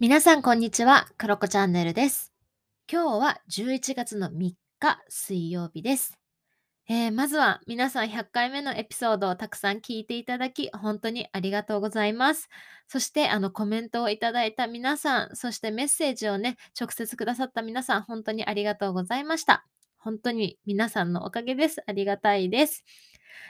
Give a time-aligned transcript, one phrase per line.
[0.00, 2.32] 皆さんこんにちは、クロコチャンネルです。
[2.88, 6.16] 今日は11月の3日水曜日です。
[6.88, 12.48] えーまずは皆さん100回目のエピソードをたくさん聞いていただき本当にありがとうございます。
[12.86, 19.66] そしてあのコメントをいただいた皆さん、そしてメッセージをね、直接くださった皆さん本当にありがとうございました。
[19.98, 21.82] 本当に皆さんのおかげです。
[21.88, 22.84] ありがたいです。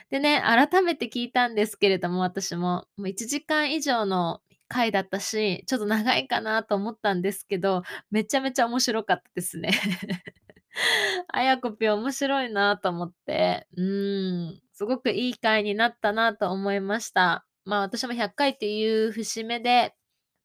[0.09, 9.71] でね、改めて聞いたんですけれども、私ももう1時間以上の回だったし、ちょっと長いかなと思ったんですけど、めちゃめちゃ面白かったですね。
[11.27, 17.45] あやこぴ面白いなと思って、うん、すごくいい回になったなと思いました。
[17.65, 19.95] まあ私も100回っていう節目で、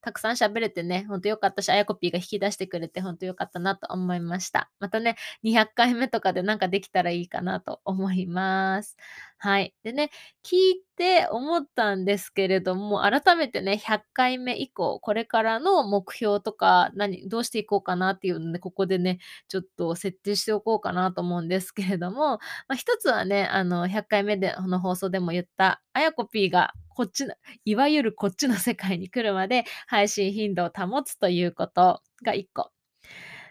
[0.04, 4.70] たくさん喋れてね、ほんとよかったし、あやこぴーが引き出してくれてほんとよかったなと思いました。
[4.78, 8.98] またね、200回目とかでなんかできたらいいかなと思います。
[9.44, 9.74] はい。
[9.82, 10.08] でね、
[10.42, 27.34] 聞いて思ったんですけれども、改めてね、100回目以降、これからの目標とか、何、どうしていこうかなっていうので、ここでね、ちょっと設定しておこうかなと思うんですけれども、まあ、一つはね、あの、100回目でこの放送でも言った、あやこぴーがこっちの、
[27.66, 32.70] いわゆるこっちの世界に来るまで配信頻度を保つということが1個。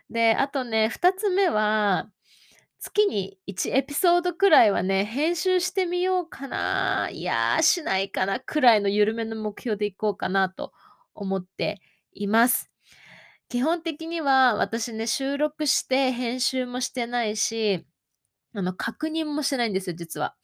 [0.09, 2.09] で、あとね、2つ目は、
[2.83, 7.09] 月に1エピソードくらいはね、編集してみようかな。
[7.13, 10.73] いやー、しないかなくらいの緩めの目標でいこうかなと
[11.15, 11.79] 思って
[12.11, 12.69] います。
[13.47, 17.85] 基本的には私ね、収録して編集もしてないし、
[18.53, 20.35] あの、確認もしてないんですよ、実は。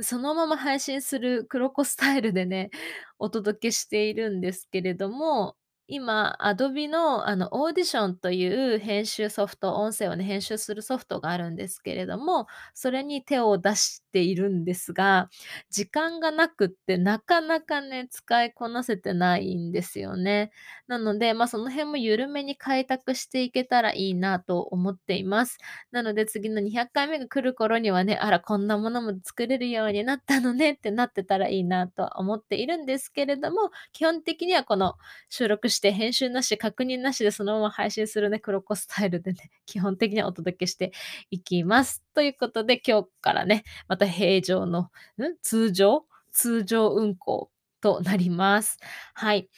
[0.00, 2.70] そのまま配信する黒子スタイルでね、
[3.18, 5.56] お届けしているんですけれども、
[5.88, 15.28] 今、Adobe のあの、Audition という編集ソフト、音声をね、編集するソフトがあるんですけれども、それに手を出しているんですが、
[15.70, 20.52] 時間がなくって、なかなかね、使いこなせてないんですよね。
[20.86, 25.58] なので、ま、その辺も緩めに開拓していけたらいいなと思っています。
[25.90, 34.94] なので次の200回目が来る頃にはね、あら、こんなものも作れるようになったのねってなってたらいいなと思っているんですけれども、基本的にはこの
[35.28, 40.92] 収録して編集なし、確認なしでそのまま配信するね、黒子スタイルでね、 基本的にはお届けして
[41.32, 42.04] いきます。
[42.14, 45.36] ということで、今日からね、また平常の、ん？
[45.42, 46.06] 通常？
[46.30, 47.50] 通常運行
[47.80, 48.78] となります。
[49.14, 49.50] はい。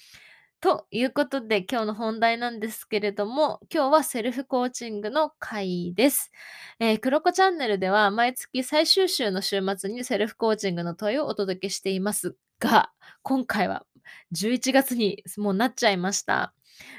[0.64, 6.32] ということで、今日の本題なんですけれども、今日はセルフコーチングの回です。
[6.80, 12.90] えー、クロコチャンネルでは毎月最終週の週末にセルフコーチングの問いをお届けしていますが、
[13.22, 13.86] 今回は
[14.32, 16.54] 11月にもうなっちゃいました。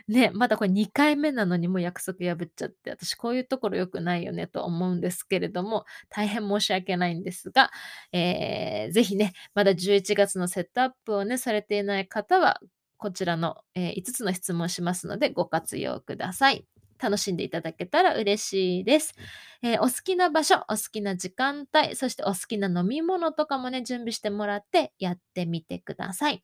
[0.08, 7.72] ね、まだこれ2回目なのにもう約束破っちゃって、私こういうところ良くないよねと思うんですけれども、大変申し訳ないんですが、
[8.14, 12.60] えー、ぜひね、まだ11月のセットアップをね、されていない方は、
[12.98, 16.66] こちらの、えー5つの質問しますのでご活用ください。
[17.02, 19.14] 楽しんでいただけたら嬉しいです。
[19.62, 26.44] えーお好きな場所、お好きな時間帯、そしてお好きな飲み物とかもね、準備してもらってやってみてください。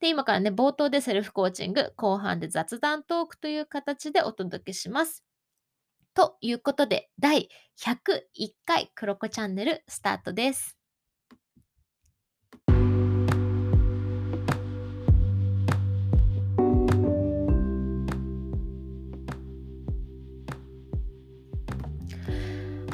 [0.00, 5.24] で、今からね、冒頭でセルフコーチング、後半で雑談トークという形でお届けします。
[6.14, 10.75] ということで、第101回クロコチャンネルスタートです。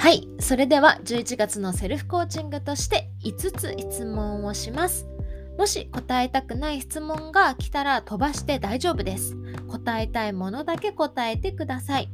[0.03, 5.07] はい、それでは11月のセルフコーチングとして5つ質問をします。
[5.57, 9.37] もし答えたくない質問が来たら飛ばして大丈夫です。
[9.69, 12.09] 答えたいものだけ答えてください。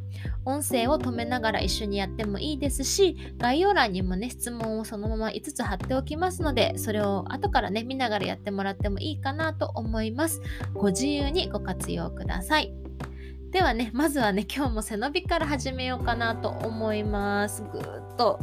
[0.44, 10.42] 音声を止めながら一緒にやってもいいですし、概要欄にもね、質問をそのまま5つ貼っておきますので、それを後からね、見ながらやってもらってもいいかなと思います。
[10.74, 12.70] ご自由にご活用ください。
[13.50, 17.62] ではね、まずはね、今日も背伸びから始めようかなと思います。
[17.62, 18.40] ぐーっと、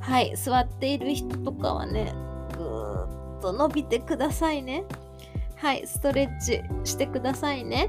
[0.00, 2.12] はい、座っている人とかはね、
[2.56, 4.84] ぐーっと伸びてくださいね。
[5.54, 7.88] はい、ストレッチしてくださいね。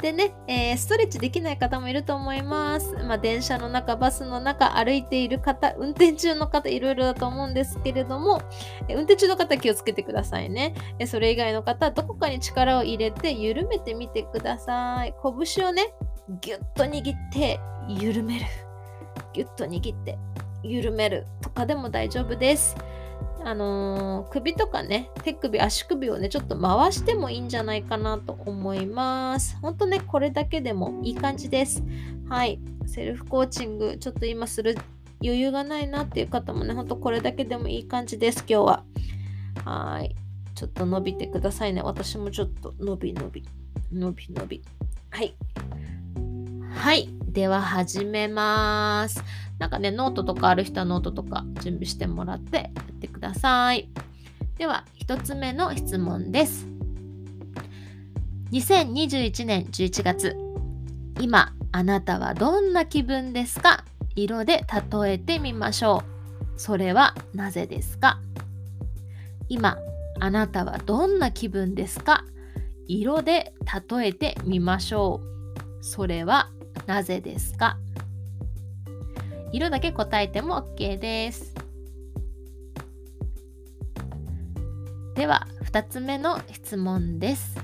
[0.00, 2.94] でね、えーストレッチできない方もいると思います。
[3.04, 8.42] まあ、電車の中、バスの中、歩いている方、運転中の方、いろいろだと思うんですけれども、
[8.88, 10.74] え運転中の方気をつけてくださいね。
[10.98, 15.14] えそれ以外の方、どこかに力を入れて緩めてみてください。
[15.22, 15.94] 拳をね、
[16.40, 18.46] ぎゅっと握って緩める。
[19.32, 20.18] ぎゅっと握って
[20.62, 22.76] 緩めるとかでも大丈夫です。
[23.44, 29.56] あのー首とかね、手首、足首をね、ちょっと回してもいいんじゃないかなと思います。
[29.60, 31.82] ほんとね、これだけでもいい感じです。
[32.28, 32.58] はい。
[32.86, 34.76] セルフコーチング、ちょっと今する
[35.22, 38.84] 余裕がないなっていう方もね、ほんとこれだけでもいい感じです、今日は。
[39.64, 40.16] はい。
[40.54, 41.82] ちょっと伸びてくださいね。
[41.82, 43.44] 私もちょっと伸び伸び、
[43.92, 44.62] 伸び伸び。
[45.14, 45.32] はい
[46.74, 49.22] はいでは始めます
[49.64, 53.88] なんかねノートとかある人はノートとか準備してもらってやってください。
[54.58, 56.66] では1つ目の質問です。
[58.52, 60.36] 2021年11月
[61.18, 63.86] 今あなたはどんな気分ですか？
[64.14, 66.02] 色で例えてみましょ
[66.56, 66.60] う。
[66.60, 68.20] それはなぜですか？
[69.48, 69.78] 今
[70.20, 72.26] あなたはどんな気分ですか？
[72.86, 73.54] 色で
[73.90, 75.82] 例えてみましょう。
[75.82, 76.50] それは
[76.84, 77.78] なぜですか？
[79.54, 81.54] 色だけ答えても OK です。
[85.14, 87.56] では2つ目の質問です。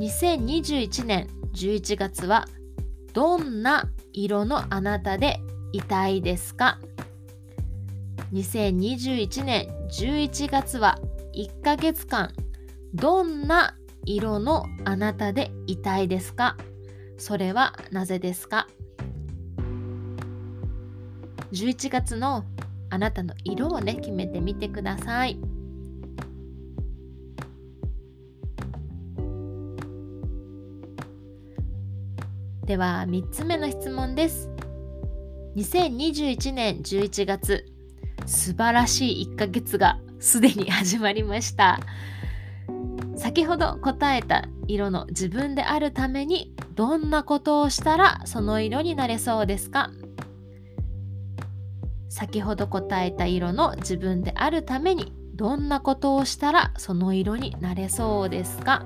[0.00, 2.46] 2021年11月は
[3.12, 5.40] どんな色のあなたで
[5.72, 6.78] いたいですか
[8.32, 10.98] ？2021年11月は
[11.34, 12.32] 1ヶ月間
[12.94, 13.76] どんな
[14.06, 16.56] 色のあなたでいたいですか？
[17.18, 18.66] それはなぜですか？
[21.52, 22.44] 11月の
[22.90, 25.38] あなたの色をね決めてみてください。
[32.64, 34.50] では3つ目の質問です。
[35.56, 37.64] 2021年11月
[38.26, 41.78] 素晴らしい1ヶ月がすでに始まりました。
[43.16, 49.90] 先ほど答えた色の自分であるためにどんなことをしたらその色になれそうですか？
[52.08, 58.84] 先ほど答えた色の自分であるためにどんなことをしたらその色になれそうですか？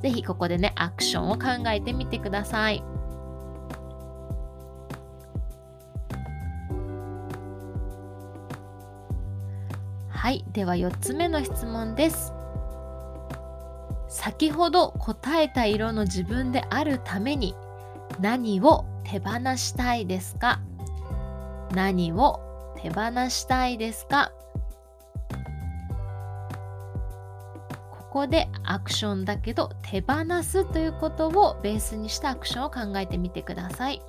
[0.00, 2.82] ぜひここでね、アクションを考えてみてください。
[10.08, 12.32] はい、では4つ目の質問です。
[14.08, 17.54] 先ほど答えた色の自分であるために
[18.20, 20.60] 何を手放したいですか？
[21.72, 22.40] 何を
[22.80, 23.00] 手放
[23.30, 24.32] したいですか？
[28.10, 34.00] ここでアクションだけど手放すということをベースにしたアクションを考えてみてください。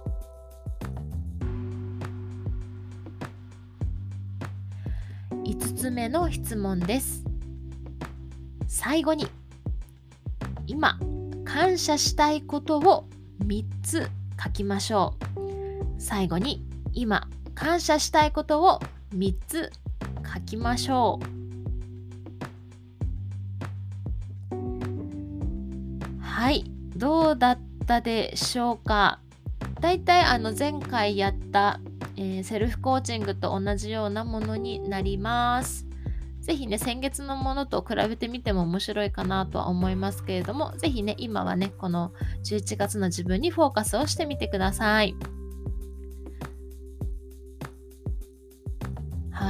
[5.44, 7.26] 5つ目の質問です。
[8.68, 9.28] 最後に
[10.66, 10.98] 今
[11.44, 13.10] 感謝したいことを
[13.44, 14.08] 3つ
[14.42, 16.00] 書きましょう。
[16.02, 16.64] 最後に
[16.94, 17.28] 今
[17.60, 18.80] 感謝したいことを
[19.14, 19.70] 3つ
[20.34, 21.26] 書きましょう。
[26.22, 26.64] はい
[26.96, 29.20] どうだったでしょうか？
[29.82, 31.82] だいたいあの前回やった、
[32.16, 35.86] えー、セルフコーチングと同じようなものになります。
[36.40, 42.14] ぜひね、先月のものと比べてみても面白いかなとは思いますけれども、ぜひね、今はね、この
[42.46, 45.16] 11月の自分にフォーカスをしてみてください。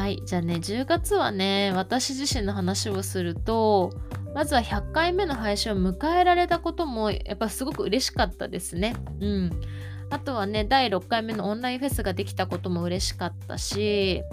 [0.09, 3.91] はい、じゃあね、10月はね、私自身の話をすると、
[4.33, 8.95] まずは100回目の配信を迎えられたこともやっぱすごく嬉しかったですね。
[9.21, 9.51] うん。
[10.09, 14.23] あとはね、第6回目のオンラインフェスができたことも嬉しかったし、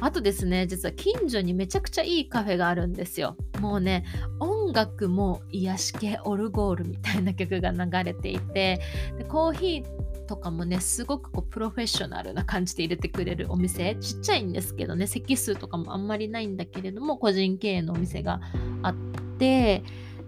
[0.00, 3.36] あとですね、実は近所にめちゃくちゃいいカフェがあるんですよ。
[3.60, 4.04] もうね、
[4.40, 8.80] 音楽も癒し系オルゴールみたいな曲が流れていて、
[9.18, 13.96] でコーヒーとかもねすごくこうプロフェッショナルな感じで入れてくれるお店。
[13.96, 18.40] ちっちゃいんですけどね席数とかもあんまりないんだけれども個人経営のお店が
[18.82, 18.94] あっ
[19.38, 19.82] て。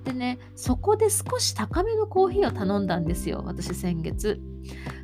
[0.05, 4.41] でねそこで少し高めのコーヒーを頼んだんですよ私先月。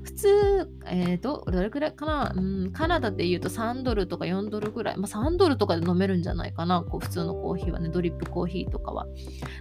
[0.02, 9.06] 普通、えー、どどれくらいかな、うん、カナダで言うと3ドルとか4ドルぐらい、まあ、3ドルとかで飲めるんじゃないかなこう普通のコーヒーはねドリップコーヒーとかは。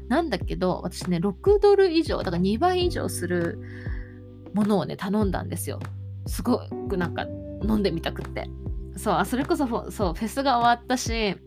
[0.08, 3.60] なんだけど私ね6ドル以上だから2倍以上する
[4.54, 5.80] ものをね頼んだんですよ。
[6.28, 7.26] すごくなんか
[7.64, 8.50] 飲んでみたくって。
[8.98, 11.38] そうそれこそそうフェスが終わったし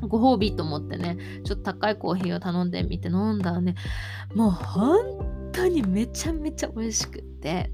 [0.00, 3.76] ご褒美と思ってねちょっと高いコーヒーを頼んでみて飲んだらね
[4.34, 7.70] もう本当にめちゃめちゃ美味しくって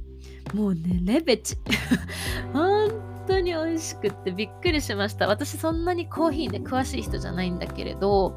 [0.53, 1.57] もうねレベチ。
[2.53, 2.91] 本
[3.27, 5.27] 当に美味しくってびっくりしました。
[5.27, 8.35] 私そんなにコーヒーね詳しい人じゃないんだけれど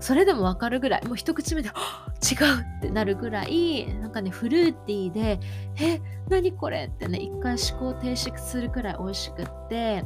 [0.00, 1.68] それでもわかるぐらいもう一口目で
[2.22, 5.40] 違うってなるぐらいなんかねフルーティーで
[5.80, 10.04] え何これってね一回思考停止するくらい美味しくって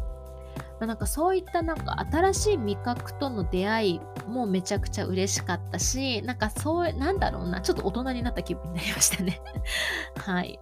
[0.78, 9.40] まあ、なんかそういったなんか新しい味覚との出会いもめちゃくちゃ嬉しかったしなんかそうなんだろうなちょっと大人になった気分になりましたね。
[10.18, 10.58] はい。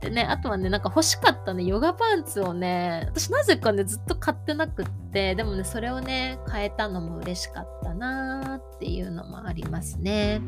[0.00, 10.40] でね、あとはね、なんか欲しかったね、ヨガパンツをね、私なぜかね、ずっと買ってなくって、でもね、それをね、買えたのも嬉しかったなーっていうのもありますね。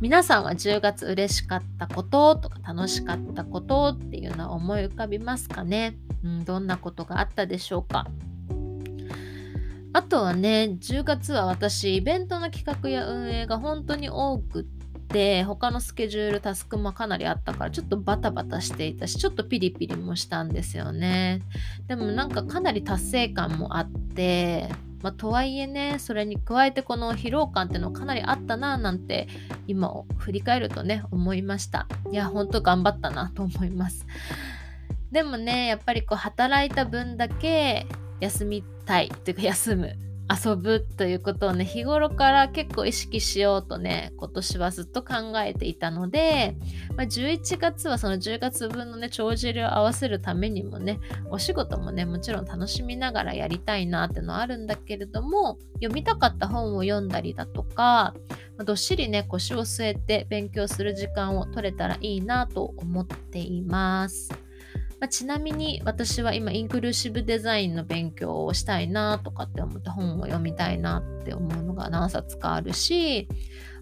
[0.00, 8.06] 皆さんは10月嬉しかったこととか楽しかったことっていうのは思い浮かびますかね、うん、どんなことがあったでしょうか？
[9.92, 14.77] あとはね10月は私イベントの企画や運営が本当に多くて
[15.46, 21.40] 他のスケジュールタスクもかなりあったからちょっとバタバタしていたしちょっとピリピリもしたんですよね。
[21.86, 24.68] でもなんかかなり達成感もあって
[25.02, 29.28] まあ、とはいえねそれに加えてこの疲労感ってのかなりあったななんて
[29.66, 31.86] 今を振り返るとね思いました。
[32.10, 34.06] いやほんと頑張ったなと思います。
[35.12, 37.86] でもねやっぱりこう働いた分だけ
[38.20, 40.07] 休みたいというか休む。
[40.30, 46.56] 遊ぶということをね日頃から結構意識しようとね今年はずっと考えていたので、
[46.96, 58.14] まあ、11月はその10月分のね帳尻を合わせるためにもねお仕事もねもちろん楽しみながらやりたいなってのはあるんだけれども読みたかった本を読んだりだとか、
[58.64, 64.47] どっしりね腰を据えて勉強する時間を取れたらいいなと思っています。
[65.00, 73.28] まあ、ちなみに私は今インクルーシブデザインの勉強をしたいなとかって思って本を読みたいなって思うのが何冊かあるし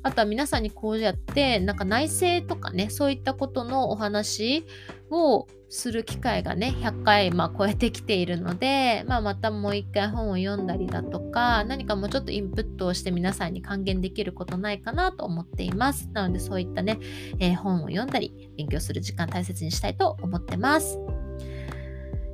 [0.06, 4.64] あとは皆さんにこうやってなんか内政とかねそういったことのお話
[5.10, 16.08] をする機会がね100回、まあ、超えてきているので、まあ、またもう一回本を読んだりだとか何かもうちょっとインプットをして皆さんに還元できることないかなと思っています。
[16.12, 17.00] なのでそういったね、
[17.40, 21.00] えー、本を読んだり勉強する時間大切にしたいと思ってます。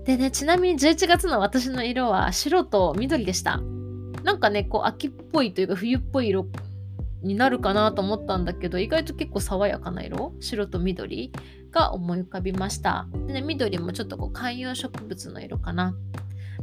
[0.04, 3.62] でねちなみに11月の私の色は白と緑でした。
[4.24, 6.46] なんかねこう秋っぽいというか冬っぽい色
[7.22, 10.34] になるかなと思ったんだけど意外と結構爽やかな色？
[10.40, 11.32] 白と緑？
[11.70, 13.06] が思い浮かびました。
[13.26, 15.94] で、ね、緑もちょっとこう観葉植物の色かな。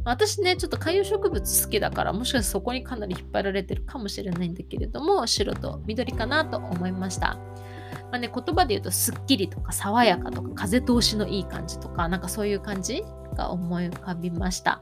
[0.04, 13.04] 私ねちょっと観葉植物好きだからもしかしてそこにかなり引っ張られてるかもしれないんだけれども白と緑かなと思いました、まあね、言葉で言うとすっきりとか爽やかとか風通しのいい感じとかなんかそういう感じ
[13.36, 14.80] が思い浮かびました。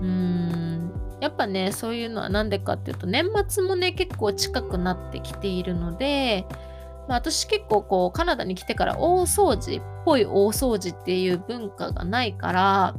[0.00, 0.90] うーん。
[1.20, 6.46] やっぱねそういうのは何でかっていうと年末もね結構近くなってきているので、
[7.08, 12.94] まあ、私結構こうカナダに来てから大掃除っぽい大掃除っていう文化がないから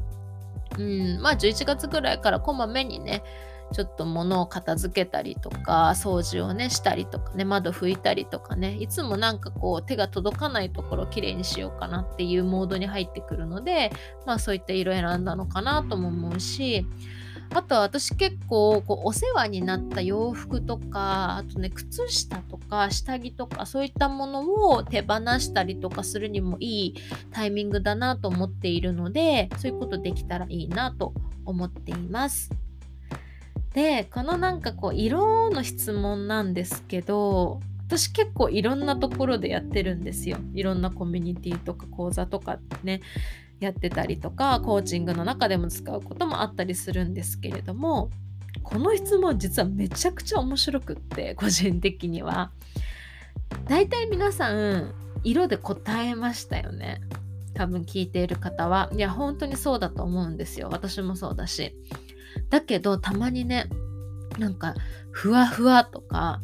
[0.78, 3.24] うんまあ11月ぐらいからこまめにね
[3.72, 13.92] ちょっと物を片付けたりとか掃除をねしたりとかね窓拭いたりとかねいつもなんかこう手が届かないところをきれいにしようかなっていうモードに入ってくるので
[14.26, 16.86] まあそういった色選んだのかなとも思うし
[17.52, 26.96] あとは私結構こうお世話になった洋服とかあとね靴下とか下着とかそういったものを手放したりとかするにもいい
[27.32, 31.14] タイミングだなと思っているのでそういうことできたらいいなと
[31.46, 32.52] 思っています。
[33.74, 43.02] でこのなんかこう色の質問なんですけど私結構いろんなところでやってるんですよいろんなコミュニティとか講座とかね
[43.60, 48.10] やってたりとかコーチングの中でも使うこともあったりするんですけれども
[48.64, 52.52] この質問実はめちゃくちゃ面白くって個人的には。
[53.66, 57.02] 大体皆さん色で答えましたよね。
[57.54, 58.90] 多分聞いている方は。
[58.94, 60.70] いや本当にそうだと思うんですよ。
[60.72, 61.76] 私もそうだし。
[62.50, 63.66] だけどたまにね
[64.38, 64.76] なんか
[65.12, 66.42] ふわふわとか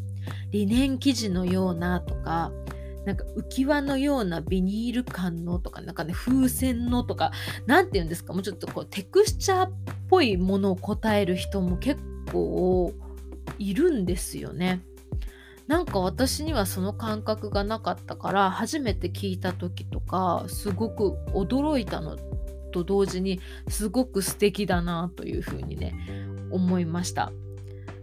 [0.51, 2.51] リネン生地のようなとか
[3.05, 7.31] なんか浮き輪のようなビニール感のとか、なんかね、風船のとか、
[7.67, 9.71] なんて言うんですか、もうちょっとこう、テクスチャーっ
[10.09, 12.93] ぽいものを答える人も結構
[13.59, 14.81] いるんですよね。
[15.67, 22.17] なんか私にはその感覚がなかったから初めて聞いた時とかすごく驚いたの
[22.71, 25.95] と同時にすごく素敵だなというふうにね
[26.51, 27.31] 思いました。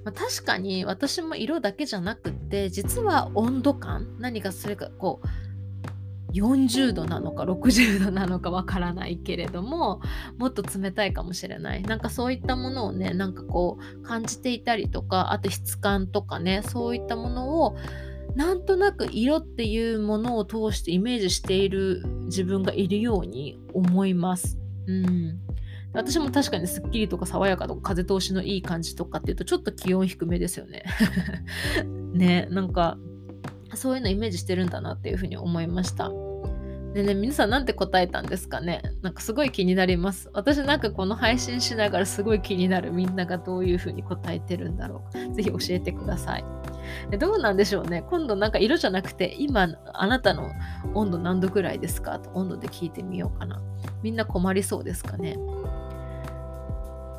[0.05, 5.27] まあ、確かに私も色だけじゃなくって実は温度感何かそれかこう
[6.33, 10.01] 40度なのか60度なのかわからないけれども
[10.39, 17.77] もっと冷たいかもしれないなんかそういったものをねなんかこう感じていたりとかあと質感とかねそういったものを
[18.35, 24.59] なんとなく色っていうものを通してイメージしている自分がいるように思います。
[24.87, 25.39] うん、
[25.95, 30.85] 私も確かにすっきりとか爽やかとか風通しのいい感じとかっていうとちょっと気温低めですよね。
[32.15, 32.99] ねなんか
[33.75, 36.11] そういうのイメージしてるんだなっていうふうに思いました。
[36.95, 38.83] でね、皆さんなんて答えたんですかね？
[39.01, 40.29] なんかすごい気になります。
[40.35, 45.35] 私なんかこの配信しながらすごい気になるみんながどういうふうに答えてるんだろうか。
[45.35, 46.45] ぜひ教えてください。
[47.19, 48.05] どうなんでしょうね？
[48.11, 50.51] 今度なんか色じゃなくて今あなたの
[50.93, 52.19] 温度何度ぐらいですか？
[52.19, 53.63] と温度で聞いてみようかな。
[54.03, 55.39] みんな困りそうですかね？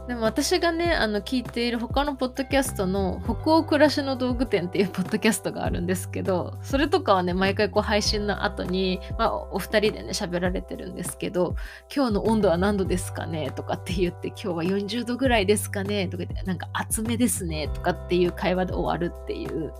[0.07, 11.55] でも私がね、あの聞いている他のポッドキャストの北欧暮らしの道具店っていうポッドキャストがあるんですけど、それとかはね、毎回こう配信の後に、まあ、お二人でね、喋られてるんですけど、
[11.93, 19.74] 今日の温度は何度ですかねとかって言って、今日は40度ぐらいですかねとか言って、なんか厚めですねとかっていう会話で終わるっていう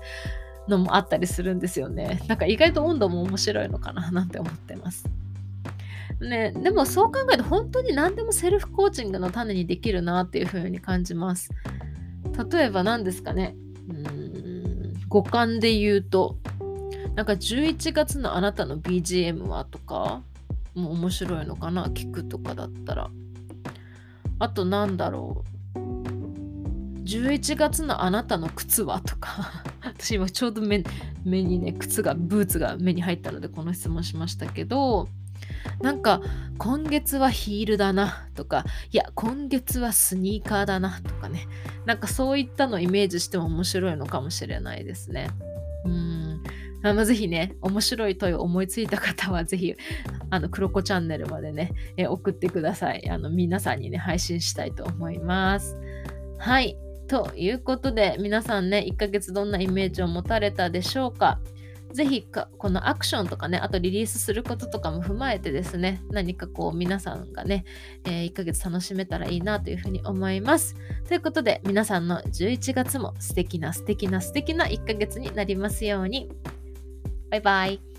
[0.70, 2.22] のもあったりするんですよね。
[2.28, 5.04] なんか意外と温度も面白いのかななんて思ってます。
[6.20, 11.50] ね、でもそう考えると本当に何でもセルフコーチングの種にできるなっていうふうに感じます。
[12.52, 13.56] 例えば何ですかね。
[13.90, 16.38] うーん五感で言うと、
[17.16, 20.24] なんか11月のあなたの BGM はとか、
[20.74, 23.12] もう面白いのかな聞くとかだったら。
[24.40, 25.54] あとなんだろう。
[27.04, 30.84] 11月のあなたの靴はとか 私今ちょうど目
[31.26, 35.10] 目にね靴がブーツが目に入ったのでこの質問しましたけど
[35.82, 36.22] なんか
[36.58, 41.48] 今月はヒールだなとかいや今月はスニーカーだなとかね。
[41.86, 45.30] なんかそういったのをイメージしても面白いのかもしれないですね。
[45.86, 46.44] うん。
[46.86, 49.74] あのぜひね面白い問いを思いついた方はぜひ
[50.30, 53.10] あのクロコチャンネルまでねえ送ってください。
[53.10, 55.78] あの皆さんにね配信したいと思います。
[56.38, 56.78] はい。
[57.08, 61.40] ということで皆さんね1ヶ月どんなイメージを持たれたでしょうか？
[61.94, 67.66] ぜひこのアクションとかね、あとリリースすることとかも踏まえてですね、何かこう皆さんがね、
[68.06, 70.76] えー、1ヶ月楽しめたらいいなというふうに思います。
[71.08, 76.30] ということで、皆さんの11月も素敵な素敵な素敵な1ヶ月になりますように。
[77.30, 77.93] バイバイ。